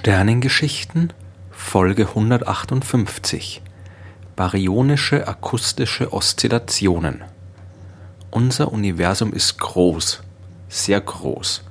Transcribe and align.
Sternengeschichten 0.00 1.12
Folge 1.50 2.08
158 2.08 3.60
Baryonische 4.34 5.28
akustische 5.28 6.14
Oszillationen 6.14 7.20
Unser 8.30 8.72
Universum 8.72 9.34
ist 9.34 9.58
groß, 9.58 10.22
sehr 10.70 11.02
groß. 11.02 11.64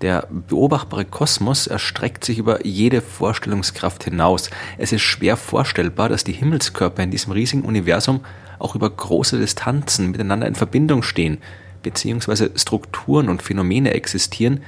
Der 0.00 0.26
beobachtbare 0.28 1.04
Kosmos 1.04 1.68
erstreckt 1.68 2.24
sich 2.24 2.38
über 2.38 2.66
jede 2.66 3.00
Vorstellungskraft 3.00 4.02
hinaus. 4.02 4.50
Es 4.78 4.90
ist 4.90 5.02
schwer 5.02 5.36
vorstellbar, 5.36 6.08
dass 6.08 6.24
die 6.24 6.32
Himmelskörper 6.32 7.04
in 7.04 7.12
diesem 7.12 7.34
riesigen 7.34 7.62
Universum 7.62 8.24
auch 8.58 8.74
über 8.74 8.90
große 8.90 9.38
Distanzen 9.38 10.10
miteinander 10.10 10.48
in 10.48 10.56
Verbindung 10.56 11.04
stehen, 11.04 11.38
beziehungsweise 11.84 12.50
Strukturen 12.56 13.28
und 13.28 13.42
Phänomene 13.42 13.94
existieren, 13.94 14.64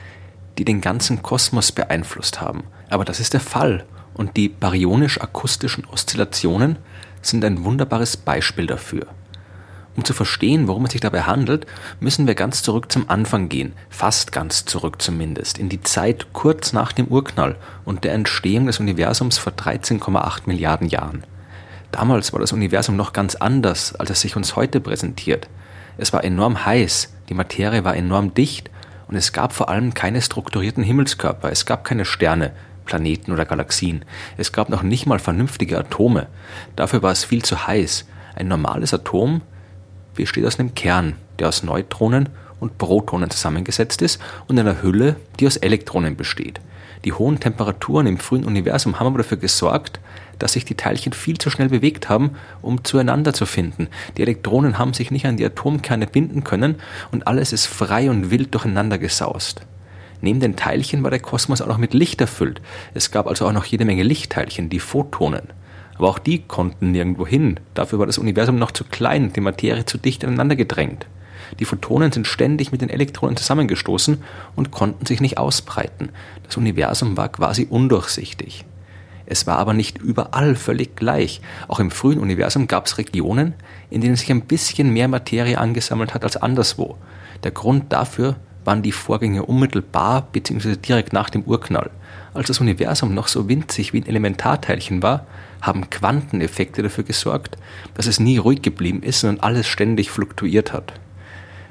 die 0.56 0.64
den 0.64 0.80
ganzen 0.80 1.20
Kosmos 1.20 1.72
beeinflusst 1.72 2.40
haben. 2.40 2.62
Aber 2.88 3.04
das 3.04 3.20
ist 3.20 3.32
der 3.34 3.40
Fall 3.40 3.84
und 4.14 4.36
die 4.36 4.48
baryonisch-akustischen 4.48 5.84
Oszillationen 5.86 6.76
sind 7.22 7.44
ein 7.44 7.64
wunderbares 7.64 8.16
Beispiel 8.16 8.66
dafür. 8.66 9.06
Um 9.96 10.04
zu 10.04 10.14
verstehen, 10.14 10.68
worum 10.68 10.84
es 10.84 10.92
sich 10.92 11.00
dabei 11.00 11.22
handelt, 11.22 11.66
müssen 11.98 12.28
wir 12.28 12.36
ganz 12.36 12.62
zurück 12.62 12.92
zum 12.92 13.10
Anfang 13.10 13.48
gehen, 13.48 13.72
fast 13.90 14.30
ganz 14.30 14.64
zurück 14.64 15.02
zumindest, 15.02 15.58
in 15.58 15.68
die 15.68 15.82
Zeit 15.82 16.32
kurz 16.32 16.72
nach 16.72 16.92
dem 16.92 17.08
Urknall 17.08 17.56
und 17.84 18.04
der 18.04 18.14
Entstehung 18.14 18.66
des 18.66 18.78
Universums 18.78 19.38
vor 19.38 19.52
13,8 19.52 20.42
Milliarden 20.46 20.88
Jahren. 20.88 21.24
Damals 21.90 22.32
war 22.32 22.38
das 22.38 22.52
Universum 22.52 22.94
noch 22.94 23.12
ganz 23.12 23.34
anders, 23.34 23.94
als 23.96 24.10
es 24.10 24.20
sich 24.20 24.36
uns 24.36 24.54
heute 24.54 24.80
präsentiert. 24.80 25.48
Es 25.96 26.12
war 26.12 26.22
enorm 26.22 26.64
heiß, 26.64 27.12
die 27.28 27.34
Materie 27.34 27.84
war 27.84 27.96
enorm 27.96 28.34
dicht 28.34 28.70
und 29.08 29.16
es 29.16 29.32
gab 29.32 29.52
vor 29.52 29.68
allem 29.68 29.94
keine 29.94 30.22
strukturierten 30.22 30.84
Himmelskörper, 30.84 31.50
es 31.50 31.66
gab 31.66 31.82
keine 31.82 32.04
Sterne, 32.04 32.52
Planeten 32.88 33.32
oder 33.32 33.44
Galaxien, 33.44 34.04
es 34.38 34.50
gab 34.50 34.70
noch 34.70 34.82
nicht 34.82 35.06
mal 35.06 35.18
vernünftige 35.18 35.78
Atome. 35.78 36.26
Dafür 36.74 37.02
war 37.02 37.12
es 37.12 37.24
viel 37.24 37.42
zu 37.42 37.66
heiß. 37.66 38.06
Ein 38.34 38.48
normales 38.48 38.94
Atom 38.94 39.42
besteht 40.14 40.46
aus 40.46 40.58
einem 40.58 40.74
Kern, 40.74 41.14
der 41.38 41.48
aus 41.48 41.62
Neutronen 41.62 42.30
und 42.60 42.78
Protonen 42.78 43.30
zusammengesetzt 43.30 44.00
ist 44.00 44.20
und 44.48 44.58
einer 44.58 44.82
Hülle, 44.82 45.16
die 45.38 45.46
aus 45.46 45.58
Elektronen 45.58 46.16
besteht. 46.16 46.60
Die 47.04 47.12
hohen 47.12 47.38
Temperaturen 47.38 48.06
im 48.06 48.18
frühen 48.18 48.44
Universum 48.44 48.98
haben 48.98 49.08
aber 49.08 49.18
dafür 49.18 49.36
gesorgt, 49.36 50.00
dass 50.38 50.54
sich 50.54 50.64
die 50.64 50.74
Teilchen 50.74 51.12
viel 51.12 51.36
zu 51.38 51.50
schnell 51.50 51.68
bewegt 51.68 52.08
haben, 52.08 52.36
um 52.62 52.84
zueinander 52.84 53.34
zu 53.34 53.44
finden. 53.44 53.88
Die 54.16 54.22
Elektronen 54.22 54.78
haben 54.78 54.94
sich 54.94 55.10
nicht 55.10 55.26
an 55.26 55.36
die 55.36 55.44
Atomkerne 55.44 56.06
binden 56.06 56.42
können 56.42 56.76
und 57.12 57.26
alles 57.26 57.52
ist 57.52 57.66
frei 57.66 58.10
und 58.10 58.30
wild 58.30 58.54
durcheinander 58.54 58.98
gesaust. 58.98 59.60
Neben 60.20 60.40
den 60.40 60.56
Teilchen 60.56 61.02
war 61.02 61.10
der 61.10 61.20
Kosmos 61.20 61.60
auch 61.60 61.68
noch 61.68 61.78
mit 61.78 61.94
Licht 61.94 62.20
erfüllt. 62.20 62.60
Es 62.94 63.10
gab 63.10 63.26
also 63.26 63.46
auch 63.46 63.52
noch 63.52 63.64
jede 63.64 63.84
Menge 63.84 64.02
Lichtteilchen, 64.02 64.68
die 64.68 64.80
Photonen. 64.80 65.48
Aber 65.96 66.08
auch 66.08 66.18
die 66.18 66.40
konnten 66.42 66.92
nirgendwo 66.92 67.26
hin. 67.26 67.58
Dafür 67.74 67.98
war 67.98 68.06
das 68.06 68.18
Universum 68.18 68.56
noch 68.56 68.70
zu 68.70 68.84
klein 68.84 69.32
die 69.32 69.40
Materie 69.40 69.84
zu 69.84 69.98
dicht 69.98 70.24
aneinander 70.24 70.56
gedrängt. 70.56 71.06
Die 71.58 71.64
Photonen 71.64 72.12
sind 72.12 72.26
ständig 72.26 72.72
mit 72.72 72.82
den 72.82 72.90
Elektronen 72.90 73.36
zusammengestoßen 73.36 74.22
und 74.54 74.70
konnten 74.70 75.06
sich 75.06 75.20
nicht 75.20 75.38
ausbreiten. 75.38 76.10
Das 76.44 76.56
Universum 76.56 77.16
war 77.16 77.28
quasi 77.30 77.66
undurchsichtig. 77.68 78.64
Es 79.26 79.46
war 79.46 79.58
aber 79.58 79.74
nicht 79.74 79.98
überall 79.98 80.54
völlig 80.54 80.96
gleich. 80.96 81.40
Auch 81.68 81.80
im 81.80 81.90
frühen 81.90 82.18
Universum 82.18 82.66
gab 82.66 82.86
es 82.86 82.96
Regionen, 82.96 83.54
in 83.90 84.00
denen 84.00 84.16
sich 84.16 84.30
ein 84.30 84.42
bisschen 84.42 84.92
mehr 84.92 85.08
Materie 85.08 85.58
angesammelt 85.58 86.14
hat 86.14 86.24
als 86.24 86.36
anderswo. 86.36 86.96
Der 87.42 87.50
Grund 87.50 87.92
dafür 87.92 88.36
waren 88.68 88.82
die 88.82 88.92
Vorgänge 88.92 89.46
unmittelbar 89.46 90.28
bzw. 90.30 90.76
direkt 90.76 91.14
nach 91.14 91.30
dem 91.30 91.42
Urknall. 91.44 91.88
Als 92.34 92.48
das 92.48 92.60
Universum 92.60 93.14
noch 93.14 93.26
so 93.26 93.48
winzig 93.48 93.94
wie 93.94 94.02
ein 94.02 94.06
Elementarteilchen 94.06 95.02
war, 95.02 95.24
haben 95.62 95.88
Quanteneffekte 95.88 96.82
dafür 96.82 97.04
gesorgt, 97.04 97.56
dass 97.94 98.06
es 98.06 98.20
nie 98.20 98.36
ruhig 98.36 98.60
geblieben 98.60 99.02
ist, 99.02 99.20
sondern 99.20 99.42
alles 99.42 99.66
ständig 99.66 100.10
fluktuiert 100.10 100.74
hat. 100.74 100.92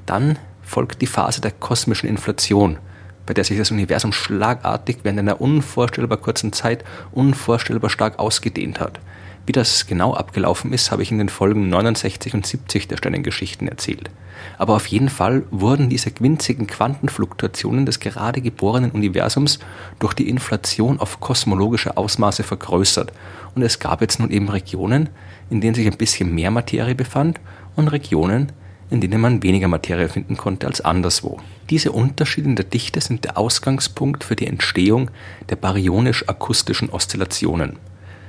Dann 0.07 0.39
folgt 0.63 1.03
die 1.03 1.05
Phase 1.05 1.39
der 1.39 1.51
kosmischen 1.51 2.09
Inflation, 2.09 2.79
bei 3.27 3.35
der 3.35 3.43
sich 3.43 3.59
das 3.59 3.69
Universum 3.69 4.11
schlagartig 4.11 4.97
während 5.03 5.19
einer 5.19 5.39
unvorstellbar 5.39 6.17
kurzen 6.17 6.51
Zeit 6.51 6.83
unvorstellbar 7.11 7.91
stark 7.91 8.17
ausgedehnt 8.17 8.79
hat. 8.79 8.99
Wie 9.47 9.53
das 9.53 9.87
genau 9.87 10.13
abgelaufen 10.13 10.73
ist, 10.73 10.91
habe 10.91 11.03
ich 11.03 11.09
in 11.09 11.19
den 11.19 11.29
Folgen 11.29 11.69
69 11.69 12.33
und 12.33 12.45
70 12.45 12.89
der 12.89 12.97
Sternengeschichten 12.97 13.69
erzählt. 13.69 14.09
Aber 14.57 14.75
auf 14.75 14.87
jeden 14.87 15.07
Fall 15.07 15.43
wurden 15.51 15.87
diese 15.87 16.11
winzigen 16.19 16.67
Quantenfluktuationen 16.67 17.85
des 17.85 18.01
gerade 18.01 18.41
geborenen 18.41 18.91
Universums 18.91 19.59
durch 19.99 20.13
die 20.13 20.27
Inflation 20.27 20.99
auf 20.99 21.21
kosmologische 21.21 21.95
Ausmaße 21.95 22.43
vergrößert. 22.43 23.13
Und 23.55 23.61
es 23.61 23.79
gab 23.79 24.01
jetzt 24.01 24.19
nun 24.19 24.31
eben 24.31 24.49
Regionen, 24.49 25.07
in 25.49 25.61
denen 25.61 25.75
sich 25.75 25.87
ein 25.87 25.97
bisschen 25.97 26.35
mehr 26.35 26.51
Materie 26.51 26.93
befand 26.93 27.39
und 27.77 27.87
Regionen, 27.87 28.51
in 28.89 28.99
denen 28.99 29.21
man 29.21 29.43
weniger 29.43 29.69
Materie 29.69 30.09
finden 30.09 30.35
konnte 30.35 30.67
als 30.67 30.81
anderswo. 30.81 31.39
Diese 31.69 31.93
Unterschiede 31.93 32.49
in 32.49 32.57
der 32.57 32.65
Dichte 32.65 32.99
sind 32.99 33.23
der 33.23 33.37
Ausgangspunkt 33.37 34.25
für 34.25 34.35
die 34.35 34.47
Entstehung 34.47 35.09
der 35.47 35.55
baryonisch-akustischen 35.55 36.89
Oszillationen. 36.89 37.77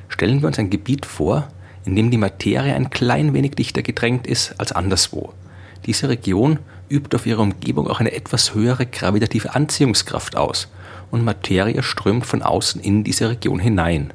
Stellen 0.09 0.41
wir 0.41 0.49
uns 0.49 0.59
ein 0.59 0.71
Gebiet 0.71 1.07
vor, 1.07 1.49
in 1.85 1.97
dem 1.97 2.11
die 2.11 2.19
Materie 2.19 2.75
ein 2.75 2.91
klein 2.91 3.35
wenig 3.35 3.53
dichter 3.53 3.83
gedrängt 3.83 4.27
ist 4.27 4.55
als 4.59 4.73
anderswo. 4.73 5.33
Diese 5.87 6.09
Region 6.09 6.59
übt 6.89 7.17
auf 7.17 7.27
ihre 7.27 7.43
Umgebung 7.43 7.89
auch 7.89 8.01
eine 8.01 8.13
etwas 8.13 8.55
höhere 8.55 8.87
gravitative 8.87 9.55
Anziehungskraft 9.55 10.37
aus 10.37 10.69
und 11.11 11.25
Materie 11.25 11.83
strömt 11.83 12.27
von 12.27 12.43
außen 12.43 12.81
in 12.81 13.05
diese 13.05 13.31
Region 13.31 13.59
hinein. 13.59 14.13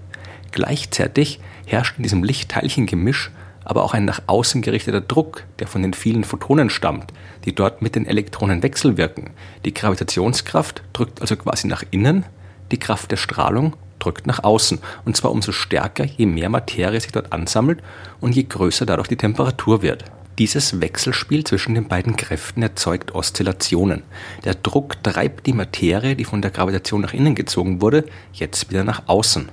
Gleichzeitig 0.52 1.40
herrscht 1.66 1.98
in 1.98 2.04
diesem 2.04 2.24
Lichtteilchengemisch 2.24 3.32
aber 3.66 3.84
auch 3.84 3.94
ein 3.94 4.06
nach 4.06 4.22
außen 4.28 4.62
gerichteter 4.62 5.02
Druck, 5.02 5.44
der 5.60 5.68
von 5.68 5.82
den 5.82 5.94
vielen 5.94 6.24
Photonen 6.24 6.70
stammt, 6.70 7.14
die 7.46 7.56
dort 7.56 7.82
mit 7.82 7.96
den 7.96 8.06
Elektronen 8.06 8.64
wechselwirken. 8.64 9.32
Die 9.66 9.74
Gravitationskraft 9.74 10.84
drückt 10.94 11.22
also 11.22 11.36
quasi 11.36 11.68
nach 11.68 11.84
innen, 11.92 12.26
die 12.72 12.78
Kraft 12.78 13.12
der 13.12 13.18
Strahlung 13.18 13.76
drückt 14.04 14.28
nach 14.28 14.44
außen. 14.44 14.80
Und 15.06 15.18
zwar 15.18 15.32
umso 15.32 15.52
stärker, 15.52 16.06
je 16.06 16.26
mehr 16.26 16.50
Materie 16.50 17.00
sich 17.00 17.12
dort 17.12 17.32
ansammelt 17.32 17.82
und 18.20 18.36
je 18.36 18.44
größer 18.44 18.86
dadurch 18.86 19.08
die 19.08 19.18
Temperatur 19.18 19.82
wird. 19.82 20.06
Dieses 20.40 20.82
Wechselspiel 20.82 21.44
zwischen 21.44 21.76
den 21.76 21.88
beiden 21.88 22.16
Kräften 22.16 22.64
erzeugt 22.64 23.14
Oszillationen. 23.14 24.02
Der 24.46 24.56
Druck 24.56 25.04
treibt 25.04 25.46
die 25.46 25.54
Materie, 25.54 26.16
die 26.16 26.26
von 26.26 26.42
der 26.42 26.50
Gravitation 26.50 27.02
nach 27.02 27.14
innen 27.14 27.36
gezogen 27.36 27.82
wurde, 27.82 28.06
jetzt 28.34 28.70
wieder 28.72 28.84
nach 28.84 29.04
außen 29.08 29.50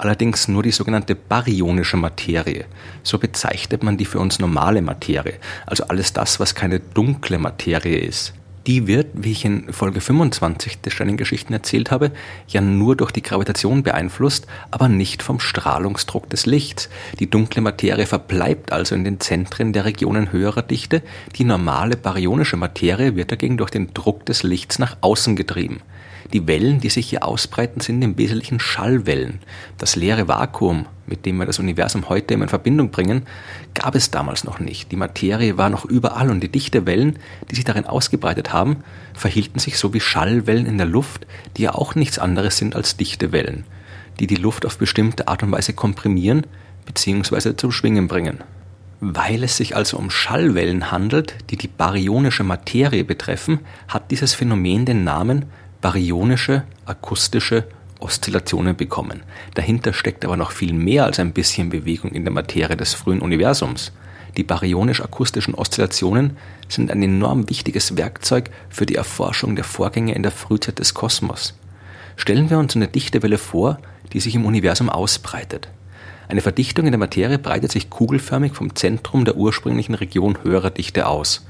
allerdings 0.00 0.48
nur 0.48 0.62
die 0.62 0.70
sogenannte 0.70 1.14
baryonische 1.14 1.96
Materie. 1.96 2.64
So 3.02 3.18
bezeichnet 3.18 3.82
man 3.82 3.96
die 3.96 4.04
für 4.04 4.18
uns 4.18 4.38
normale 4.38 4.82
Materie, 4.82 5.34
also 5.66 5.84
alles 5.84 6.12
das, 6.12 6.40
was 6.40 6.54
keine 6.54 6.80
dunkle 6.80 7.38
Materie 7.38 7.98
ist. 7.98 8.32
Die 8.70 8.86
wird, 8.86 9.08
wie 9.14 9.32
ich 9.32 9.44
in 9.44 9.72
Folge 9.72 10.00
25 10.00 10.80
der 10.80 10.92
Sternengeschichten 10.92 11.52
erzählt 11.52 11.90
habe, 11.90 12.12
ja 12.46 12.60
nur 12.60 12.94
durch 12.94 13.10
die 13.10 13.20
Gravitation 13.20 13.82
beeinflusst, 13.82 14.46
aber 14.70 14.88
nicht 14.88 15.24
vom 15.24 15.40
Strahlungsdruck 15.40 16.30
des 16.30 16.46
Lichts. 16.46 16.88
Die 17.18 17.28
dunkle 17.28 17.62
Materie 17.62 18.06
verbleibt 18.06 18.70
also 18.70 18.94
in 18.94 19.02
den 19.02 19.18
Zentren 19.18 19.72
der 19.72 19.86
Regionen 19.86 20.30
höherer 20.30 20.62
Dichte, 20.62 21.02
die 21.34 21.42
normale 21.42 21.96
baryonische 21.96 22.56
Materie 22.56 23.16
wird 23.16 23.32
dagegen 23.32 23.56
durch 23.56 23.70
den 23.70 23.92
Druck 23.92 24.24
des 24.26 24.44
Lichts 24.44 24.78
nach 24.78 24.98
außen 25.00 25.34
getrieben. 25.34 25.80
Die 26.32 26.46
Wellen, 26.46 26.80
die 26.80 26.90
sich 26.90 27.10
hier 27.10 27.24
ausbreiten, 27.24 27.80
sind 27.80 28.00
im 28.02 28.16
Wesentlichen 28.16 28.60
Schallwellen. 28.60 29.40
Das 29.78 29.96
leere 29.96 30.28
Vakuum, 30.28 30.86
mit 31.06 31.26
dem 31.26 31.38
wir 31.38 31.46
das 31.46 31.58
Universum 31.58 32.08
heute 32.08 32.34
immer 32.34 32.44
in 32.44 32.48
Verbindung 32.48 32.90
bringen, 32.90 33.26
gab 33.74 33.96
es 33.96 34.12
damals 34.12 34.44
noch 34.44 34.60
nicht. 34.60 34.92
Die 34.92 34.96
Materie 34.96 35.58
war 35.58 35.70
noch 35.70 35.84
überall 35.84 36.30
und 36.30 36.40
die 36.40 36.48
dichte 36.48 36.86
Wellen, 36.86 37.18
die 37.50 37.56
sich 37.56 37.64
darin 37.64 37.84
ausgebreitet 37.84 38.52
haben, 38.52 38.76
verhielten 39.12 39.58
sich 39.58 39.76
so 39.76 39.92
wie 39.92 40.00
Schallwellen 40.00 40.66
in 40.66 40.78
der 40.78 40.86
Luft, 40.86 41.26
die 41.56 41.62
ja 41.62 41.74
auch 41.74 41.96
nichts 41.96 42.20
anderes 42.20 42.58
sind 42.58 42.76
als 42.76 42.96
dichte 42.96 43.32
Wellen, 43.32 43.64
die 44.20 44.28
die 44.28 44.36
Luft 44.36 44.64
auf 44.64 44.78
bestimmte 44.78 45.26
Art 45.26 45.42
und 45.42 45.50
Weise 45.50 45.72
komprimieren 45.72 46.46
bzw. 46.86 47.56
zum 47.56 47.72
Schwingen 47.72 48.06
bringen. 48.06 48.38
Weil 49.00 49.42
es 49.42 49.56
sich 49.56 49.74
also 49.74 49.96
um 49.96 50.10
Schallwellen 50.10 50.92
handelt, 50.92 51.34
die 51.50 51.56
die 51.56 51.68
baryonische 51.68 52.44
Materie 52.44 53.02
betreffen, 53.02 53.60
hat 53.88 54.10
dieses 54.12 54.34
Phänomen 54.34 54.84
den 54.84 55.02
Namen 55.02 55.46
baryonische 55.80 56.64
akustische 56.84 57.64
Oszillationen 58.00 58.76
bekommen. 58.76 59.22
Dahinter 59.54 59.92
steckt 59.92 60.24
aber 60.24 60.36
noch 60.36 60.52
viel 60.52 60.72
mehr 60.72 61.04
als 61.04 61.18
ein 61.18 61.32
bisschen 61.32 61.70
Bewegung 61.70 62.12
in 62.12 62.24
der 62.24 62.32
Materie 62.32 62.76
des 62.76 62.94
frühen 62.94 63.20
Universums. 63.20 63.92
Die 64.36 64.44
baryonisch-akustischen 64.44 65.54
Oszillationen 65.54 66.36
sind 66.68 66.90
ein 66.90 67.02
enorm 67.02 67.48
wichtiges 67.50 67.96
Werkzeug 67.96 68.50
für 68.68 68.86
die 68.86 68.94
Erforschung 68.94 69.56
der 69.56 69.64
Vorgänge 69.64 70.14
in 70.14 70.22
der 70.22 70.32
Frühzeit 70.32 70.78
des 70.78 70.94
Kosmos. 70.94 71.54
Stellen 72.16 72.50
wir 72.50 72.58
uns 72.58 72.76
eine 72.76 72.88
Dichtewelle 72.88 73.38
vor, 73.38 73.78
die 74.12 74.20
sich 74.20 74.34
im 74.34 74.46
Universum 74.46 74.88
ausbreitet. 74.88 75.68
Eine 76.28 76.42
Verdichtung 76.42 76.86
in 76.86 76.92
der 76.92 76.98
Materie 76.98 77.38
breitet 77.38 77.72
sich 77.72 77.90
kugelförmig 77.90 78.52
vom 78.52 78.76
Zentrum 78.76 79.24
der 79.24 79.36
ursprünglichen 79.36 79.94
Region 79.94 80.38
höherer 80.44 80.70
Dichte 80.70 81.08
aus. 81.08 81.44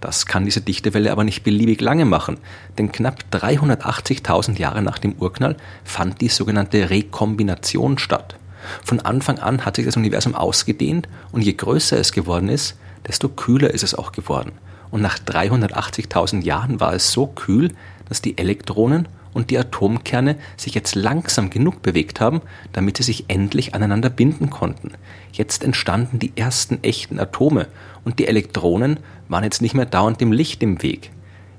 Das 0.00 0.24
kann 0.24 0.46
diese 0.46 0.62
Dichtewelle 0.62 1.12
aber 1.12 1.24
nicht 1.24 1.44
beliebig 1.44 1.80
lange 1.80 2.06
machen, 2.06 2.38
denn 2.78 2.90
knapp 2.90 3.24
380.000 3.32 4.58
Jahre 4.58 4.82
nach 4.82 4.98
dem 4.98 5.14
Urknall 5.18 5.56
fand 5.84 6.20
die 6.20 6.28
sogenannte 6.28 6.88
Rekombination 6.88 7.98
statt. 7.98 8.36
Von 8.82 9.00
Anfang 9.00 9.38
an 9.38 9.64
hat 9.64 9.76
sich 9.76 9.84
das 9.84 9.96
Universum 9.96 10.34
ausgedehnt 10.34 11.08
und 11.32 11.42
je 11.42 11.52
größer 11.52 11.98
es 11.98 12.12
geworden 12.12 12.48
ist, 12.48 12.76
desto 13.06 13.28
kühler 13.28 13.72
ist 13.72 13.82
es 13.82 13.94
auch 13.94 14.12
geworden. 14.12 14.52
Und 14.90 15.02
nach 15.02 15.18
380.000 15.18 16.42
Jahren 16.42 16.80
war 16.80 16.94
es 16.94 17.12
so 17.12 17.26
kühl, 17.26 17.72
dass 18.08 18.22
die 18.22 18.38
Elektronen 18.38 19.06
und 19.32 19.50
die 19.50 19.58
Atomkerne 19.58 20.36
sich 20.56 20.74
jetzt 20.74 20.94
langsam 20.94 21.50
genug 21.50 21.82
bewegt 21.82 22.20
haben, 22.20 22.40
damit 22.72 22.96
sie 22.96 23.02
sich 23.02 23.26
endlich 23.28 23.74
aneinander 23.74 24.10
binden 24.10 24.50
konnten. 24.50 24.92
Jetzt 25.32 25.62
entstanden 25.62 26.18
die 26.18 26.32
ersten 26.36 26.82
echten 26.82 27.18
Atome 27.18 27.68
und 28.04 28.18
die 28.18 28.26
Elektronen 28.26 29.00
waren 29.28 29.44
jetzt 29.44 29.62
nicht 29.62 29.74
mehr 29.74 29.86
dauernd 29.86 30.20
dem 30.20 30.32
Licht 30.32 30.62
im 30.62 30.82
Weg. 30.82 31.10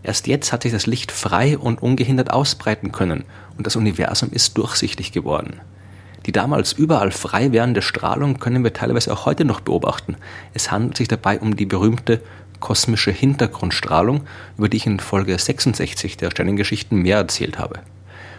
Erst 0.03 0.27
jetzt 0.27 0.51
hat 0.51 0.63
sich 0.63 0.71
das 0.71 0.88
Licht 0.88 1.12
frei 1.12 1.57
und 1.57 1.81
ungehindert 1.81 2.31
ausbreiten 2.31 2.91
können 2.91 3.23
und 3.57 3.68
das 3.68 3.75
Universum 3.75 4.31
ist 4.31 4.57
durchsichtig 4.57 5.12
geworden. 5.12 5.62
Die 6.25 6.31
damals 6.31 6.73
überall 6.73 7.12
frei 7.12 7.51
werdende 7.51 7.81
Strahlung 7.81 8.39
können 8.39 8.63
wir 8.63 8.73
teilweise 8.73 9.12
auch 9.12 9.25
heute 9.25 9.44
noch 9.45 9.62
beobachten. 9.62 10.18
Es 10.53 10.71
handelt 10.71 10.97
sich 10.97 11.07
dabei 11.07 11.39
um 11.39 11.56
die 11.56 11.65
berühmte 11.65 12.21
kosmische 12.59 13.12
Hintergrundstrahlung, 13.12 14.21
über 14.57 14.69
die 14.69 14.77
ich 14.77 14.85
in 14.85 15.00
Folge 15.00 15.38
66 15.38 16.18
der 16.18 16.29
Sternengeschichten 16.29 17.01
mehr 17.01 17.18
erzählt 17.18 17.57
habe. 17.57 17.79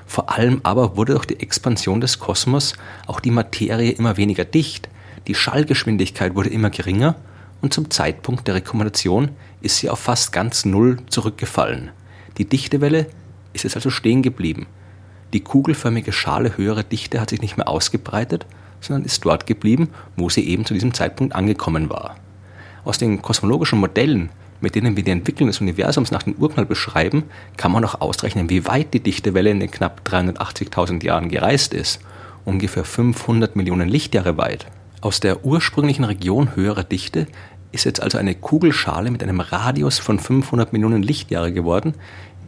Vor 0.06 0.30
allem 0.30 0.60
aber 0.62 0.96
wurde 0.96 1.14
durch 1.14 1.26
die 1.26 1.40
Expansion 1.40 2.00
des 2.00 2.18
Kosmos 2.18 2.74
auch 3.06 3.20
die 3.20 3.30
Materie 3.30 3.90
immer 3.90 4.16
weniger 4.16 4.44
dicht, 4.44 4.88
die 5.26 5.34
Schallgeschwindigkeit 5.34 6.34
wurde 6.34 6.50
immer 6.50 6.70
geringer 6.70 7.16
und 7.60 7.72
zum 7.72 7.90
Zeitpunkt 7.90 8.48
der 8.48 8.56
Rekommendation 8.56 9.30
ist 9.60 9.76
sie 9.76 9.88
auf 9.88 10.00
fast 10.00 10.32
ganz 10.32 10.64
Null 10.64 10.98
zurückgefallen. 11.08 11.90
Die 12.38 12.48
Dichtewelle 12.48 13.06
ist 13.52 13.62
jetzt 13.62 13.76
also 13.76 13.90
stehen 13.90 14.22
geblieben. 14.22 14.66
Die 15.32 15.40
kugelförmige 15.40 16.12
Schale 16.12 16.58
höherer 16.58 16.82
Dichte 16.82 17.18
hat 17.20 17.30
sich 17.30 17.40
nicht 17.40 17.56
mehr 17.56 17.68
ausgebreitet, 17.68 18.44
sondern 18.80 19.04
ist 19.04 19.24
dort 19.24 19.46
geblieben, 19.46 19.88
wo 20.16 20.28
sie 20.28 20.46
eben 20.46 20.66
zu 20.66 20.74
diesem 20.74 20.92
Zeitpunkt 20.92 21.34
angekommen 21.34 21.88
war. 21.88 22.16
Aus 22.84 22.98
den 22.98 23.22
kosmologischen 23.22 23.78
Modellen, 23.78 24.28
mit 24.60 24.74
denen 24.74 24.94
wir 24.94 25.04
die 25.04 25.10
Entwicklung 25.10 25.46
des 25.46 25.60
Universums 25.60 26.10
nach 26.10 26.24
dem 26.24 26.34
Urknall 26.34 26.66
beschreiben, 26.66 27.24
kann 27.56 27.72
man 27.72 27.84
auch 27.84 28.00
ausrechnen, 28.00 28.50
wie 28.50 28.66
weit 28.66 28.92
die 28.92 29.00
Dichtewelle 29.00 29.50
in 29.50 29.60
den 29.60 29.70
knapp 29.70 30.02
380.000 30.04 31.02
Jahren 31.02 31.28
gereist 31.30 31.72
ist. 31.72 32.00
Ungefähr 32.44 32.84
500 32.84 33.56
Millionen 33.56 33.88
Lichtjahre 33.88 34.36
weit. 34.36 34.66
Aus 35.00 35.20
der 35.20 35.46
ursprünglichen 35.46 36.04
Region 36.04 36.54
höherer 36.54 36.84
Dichte 36.84 37.26
ist 37.70 37.84
jetzt 37.84 38.02
also 38.02 38.18
eine 38.18 38.34
Kugelschale 38.34 39.10
mit 39.10 39.22
einem 39.22 39.40
Radius 39.40 39.98
von 39.98 40.18
500 40.18 40.72
Millionen 40.72 41.02
Lichtjahre 41.02 41.52
geworden, 41.52 41.94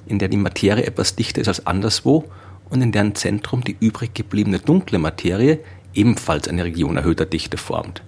in 0.07 0.19
der 0.19 0.29
die 0.29 0.37
Materie 0.37 0.85
etwas 0.85 1.17
dichter 1.17 1.41
ist 1.41 1.49
als 1.49 1.67
anderswo 1.67 2.25
und 2.71 2.83
in 2.83 2.93
deren 2.93 3.15
Zentrum 3.15 3.63
die 3.63 3.77
übrig 3.79 4.15
gebliebene 4.15 4.59
dunkle 4.59 4.99
Materie 4.99 5.61
ebenfalls 5.95 6.49
eine 6.49 6.65
Region 6.65 6.97
erhöhter 6.97 7.27
Dichte 7.27 7.57
formt. 7.57 8.03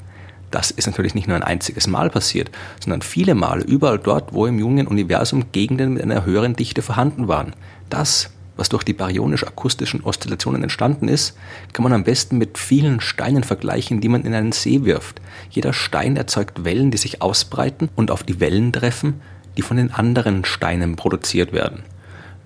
Das 0.51 0.71
ist 0.71 0.87
natürlich 0.87 1.15
nicht 1.15 1.29
nur 1.29 1.37
ein 1.37 1.43
einziges 1.43 1.87
Mal 1.87 2.09
passiert, 2.11 2.51
sondern 2.81 3.03
viele 3.03 3.35
Male 3.35 3.65
überall 3.65 3.99
dort, 3.99 4.33
wo 4.33 4.47
im 4.47 4.59
jungen 4.59 4.87
Universum 4.87 5.53
Gegenden 5.53 5.95
mit 5.95 6.03
einer 6.03 6.25
höheren 6.25 6.55
Dichte 6.55 6.83
vorhanden 6.83 7.29
waren. 7.29 7.53
Das, 7.91 8.31
was 8.57 8.69
durch 8.69 8.85
die 8.85 8.93
baryonisch-akustischen 8.93 10.03
Oszillationen 10.03 10.63
entstanden 10.63 11.09
ist, 11.09 11.37
kann 11.73 11.83
man 11.83 11.93
am 11.93 12.05
besten 12.05 12.39
mit 12.39 12.59
vielen 12.59 13.01
Steinen 13.01 13.45
vergleichen, 13.45 14.01
die 14.01 14.09
man 14.09 14.23
in 14.23 14.35
einen 14.35 14.53
See 14.53 14.85
wirft. 14.85 15.21
Jeder 15.51 15.73
Stein 15.73 16.17
erzeugt 16.17 16.65
Wellen, 16.65 16.91
die 16.91 16.99
sich 16.99 17.23
ausbreiten 17.23 17.91
und 17.97 18.11
auf 18.11 18.23
die 18.23 18.41
Wellen 18.41 18.73
treffen, 18.73 19.21
die 19.57 19.63
von 19.63 19.77
den 19.77 19.91
anderen 19.91 20.45
Steinen 20.45 20.97
produziert 20.97 21.53
werden. 21.53 21.83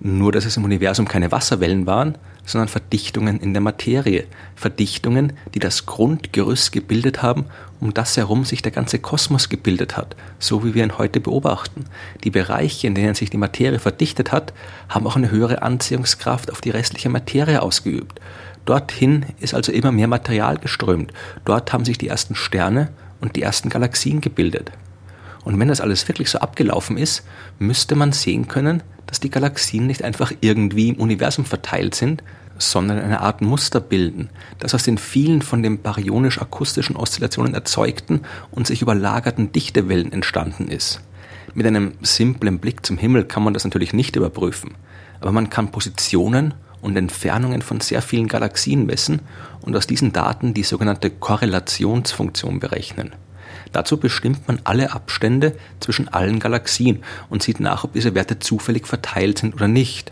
Nur 0.03 0.31
dass 0.31 0.45
es 0.45 0.57
im 0.57 0.63
Universum 0.63 1.07
keine 1.07 1.31
Wasserwellen 1.31 1.85
waren, 1.85 2.17
sondern 2.43 2.69
Verdichtungen 2.69 3.39
in 3.39 3.53
der 3.53 3.61
Materie, 3.61 4.25
Verdichtungen, 4.55 5.33
die 5.53 5.59
das 5.59 5.85
Grundgerüst 5.85 6.71
gebildet 6.71 7.21
haben, 7.21 7.45
um 7.79 7.93
das 7.93 8.17
herum 8.17 8.43
sich 8.43 8.63
der 8.63 8.71
ganze 8.71 8.97
Kosmos 8.97 9.47
gebildet 9.47 9.97
hat, 9.97 10.15
so 10.39 10.65
wie 10.65 10.73
wir 10.73 10.83
ihn 10.83 10.97
heute 10.97 11.19
beobachten. 11.19 11.85
Die 12.23 12.31
Bereiche, 12.31 12.87
in 12.87 12.95
denen 12.95 13.13
sich 13.13 13.29
die 13.29 13.37
Materie 13.37 13.77
verdichtet 13.77 14.31
hat, 14.31 14.53
haben 14.89 15.05
auch 15.05 15.15
eine 15.15 15.29
höhere 15.29 15.61
Anziehungskraft 15.61 16.51
auf 16.51 16.61
die 16.61 16.71
restliche 16.71 17.09
Materie 17.09 17.61
ausgeübt. 17.61 18.19
Dorthin 18.65 19.27
ist 19.39 19.53
also 19.53 19.71
immer 19.71 19.91
mehr 19.91 20.07
Material 20.07 20.57
geströmt. 20.57 21.13
Dort 21.45 21.73
haben 21.73 21.85
sich 21.85 21.99
die 21.99 22.07
ersten 22.07 22.33
Sterne 22.33 22.89
und 23.19 23.35
die 23.35 23.43
ersten 23.43 23.69
Galaxien 23.69 24.19
gebildet. 24.19 24.71
Und 25.43 25.59
wenn 25.59 25.67
das 25.67 25.81
alles 25.81 26.07
wirklich 26.07 26.29
so 26.29 26.39
abgelaufen 26.39 26.97
ist, 26.97 27.23
müsste 27.59 27.95
man 27.95 28.11
sehen 28.11 28.47
können, 28.47 28.83
dass 29.07 29.19
die 29.19 29.29
Galaxien 29.29 29.87
nicht 29.87 30.03
einfach 30.03 30.31
irgendwie 30.41 30.89
im 30.89 30.95
Universum 30.95 31.45
verteilt 31.45 31.95
sind, 31.95 32.23
sondern 32.57 32.99
eine 32.99 33.21
Art 33.21 33.41
Muster 33.41 33.81
bilden, 33.81 34.29
das 34.59 34.75
aus 34.75 34.83
den 34.83 34.97
vielen 34.97 35.41
von 35.41 35.63
den 35.63 35.81
baryonisch-akustischen 35.81 36.95
Oszillationen 36.95 37.53
erzeugten 37.53 38.21
und 38.51 38.67
sich 38.67 38.81
überlagerten 38.81 39.51
Dichtewellen 39.51 40.11
entstanden 40.11 40.67
ist. 40.67 41.01
Mit 41.53 41.65
einem 41.65 41.93
simplen 42.01 42.59
Blick 42.59 42.85
zum 42.85 42.97
Himmel 42.97 43.25
kann 43.25 43.43
man 43.43 43.53
das 43.53 43.63
natürlich 43.63 43.93
nicht 43.93 44.15
überprüfen, 44.15 44.75
aber 45.19 45.31
man 45.31 45.49
kann 45.49 45.71
Positionen 45.71 46.53
und 46.81 46.95
Entfernungen 46.95 47.61
von 47.61 47.81
sehr 47.81 48.01
vielen 48.01 48.27
Galaxien 48.27 48.85
messen 48.85 49.21
und 49.61 49.75
aus 49.75 49.87
diesen 49.87 50.13
Daten 50.13 50.53
die 50.53 50.63
sogenannte 50.63 51.09
Korrelationsfunktion 51.09 52.59
berechnen. 52.59 53.11
Dazu 53.71 53.97
bestimmt 53.97 54.47
man 54.47 54.59
alle 54.63 54.93
Abstände 54.93 55.55
zwischen 55.79 56.07
allen 56.07 56.39
Galaxien 56.39 57.03
und 57.29 57.43
sieht 57.43 57.59
nach, 57.59 57.83
ob 57.83 57.93
diese 57.93 58.15
Werte 58.15 58.39
zufällig 58.39 58.87
verteilt 58.87 59.39
sind 59.39 59.53
oder 59.55 59.67
nicht. 59.67 60.11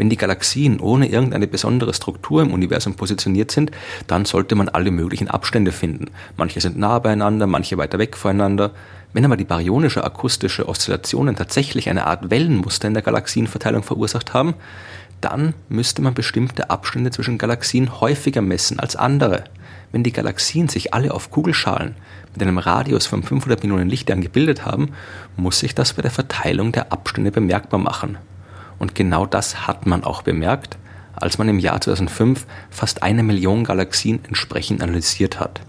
Wenn 0.00 0.08
die 0.08 0.16
Galaxien 0.16 0.80
ohne 0.80 1.10
irgendeine 1.10 1.46
besondere 1.46 1.92
Struktur 1.92 2.40
im 2.40 2.54
Universum 2.54 2.94
positioniert 2.94 3.50
sind, 3.50 3.70
dann 4.06 4.24
sollte 4.24 4.54
man 4.54 4.70
alle 4.70 4.90
möglichen 4.90 5.28
Abstände 5.28 5.72
finden. 5.72 6.06
Manche 6.38 6.62
sind 6.62 6.78
nah 6.78 6.98
beieinander, 7.00 7.46
manche 7.46 7.76
weiter 7.76 7.98
weg 7.98 8.16
voneinander. 8.16 8.70
Wenn 9.12 9.26
aber 9.26 9.36
die 9.36 9.44
baryonische 9.44 10.02
akustische 10.02 10.68
Oszillationen 10.68 11.36
tatsächlich 11.36 11.90
eine 11.90 12.06
Art 12.06 12.30
Wellenmuster 12.30 12.88
in 12.88 12.94
der 12.94 13.02
Galaxienverteilung 13.02 13.82
verursacht 13.82 14.32
haben, 14.32 14.54
dann 15.20 15.54
müsste 15.68 16.02
man 16.02 16.14
bestimmte 16.14 16.70
Abstände 16.70 17.10
zwischen 17.10 17.38
Galaxien 17.38 18.00
häufiger 18.00 18.42
messen 18.42 18.78
als 18.78 18.96
andere. 18.96 19.44
Wenn 19.92 20.02
die 20.04 20.12
Galaxien 20.12 20.68
sich 20.68 20.94
alle 20.94 21.12
auf 21.12 21.30
Kugelschalen 21.30 21.96
mit 22.32 22.42
einem 22.42 22.58
Radius 22.58 23.06
von 23.06 23.22
500 23.22 23.62
Millionen 23.62 23.88
Lichtjahren 23.88 24.22
gebildet 24.22 24.64
haben, 24.64 24.92
muss 25.36 25.58
sich 25.58 25.74
das 25.74 25.94
bei 25.94 26.02
der 26.02 26.10
Verteilung 26.10 26.72
der 26.72 26.92
Abstände 26.92 27.32
bemerkbar 27.32 27.80
machen. 27.80 28.18
Und 28.78 28.94
genau 28.94 29.26
das 29.26 29.66
hat 29.66 29.86
man 29.86 30.04
auch 30.04 30.22
bemerkt, 30.22 30.78
als 31.14 31.38
man 31.38 31.48
im 31.48 31.58
Jahr 31.58 31.80
2005 31.80 32.46
fast 32.70 33.02
eine 33.02 33.22
Million 33.22 33.64
Galaxien 33.64 34.20
entsprechend 34.26 34.82
analysiert 34.82 35.40
hat. 35.40 35.60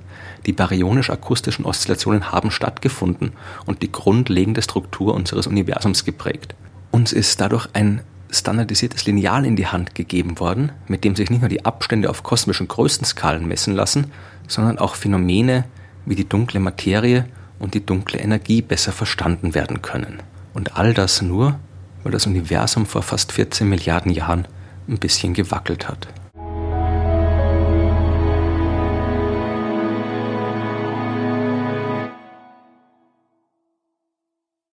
Die 0.46 0.53
baryonisch-akustischen 0.53 1.65
Oszillationen 1.65 2.31
haben 2.31 2.51
stattgefunden 2.51 3.34
und 3.65 3.84
die 3.84 3.91
grundlegende 3.91 4.62
Struktur 4.62 5.13
unseres 5.13 5.46
Universums 5.48 6.05
geprägt. 6.05 6.55
Uns 6.89 7.13
ist 7.13 7.39
dadurch 7.41 7.67
ein 7.74 8.01
standardisiertes 8.31 9.05
Lineal 9.05 9.45
in 9.45 9.55
die 9.55 9.67
Hand 9.67 9.93
gegeben 9.93 10.39
worden, 10.39 10.71
mit 10.88 11.03
dem 11.03 11.15
sich 11.15 11.29
nicht 11.29 11.41
nur 11.41 11.50
die 11.50 11.65
Abstände 11.65 12.09
auf 12.09 12.23
kosmischen 12.23 12.67
Größenskalen 12.67 13.47
messen 13.47 13.75
lassen, 13.75 14.11
sondern 14.47 14.79
auch 14.79 14.95
Phänomene 14.95 15.65
wie 16.05 16.15
die 16.15 16.27
dunkle 16.27 16.59
Materie 16.59 17.25
und 17.59 17.73
die 17.73 17.85
dunkle 17.85 18.19
Energie 18.19 18.61
besser 18.61 18.91
verstanden 18.91 19.53
werden 19.53 19.81
können. 19.81 20.23
Und 20.53 20.77
all 20.77 20.93
das 20.93 21.21
nur, 21.21 21.59
weil 22.03 22.11
das 22.11 22.25
Universum 22.25 22.85
vor 22.85 23.03
fast 23.03 23.31
14 23.31 23.69
Milliarden 23.69 24.11
Jahren 24.11 24.47
ein 24.88 24.97
bisschen 24.97 25.33
gewackelt 25.33 25.88
hat. 25.88 26.07